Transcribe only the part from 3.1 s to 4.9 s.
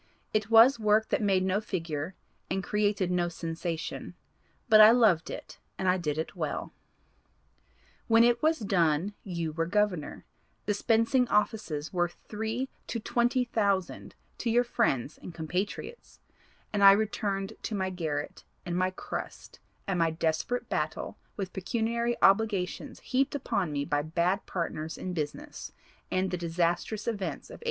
no sensation; but I